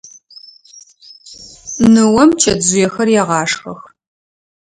Ныом 1.91 2.29
чэтжъыехэр 2.41 3.09
егъашхэх. 3.21 3.81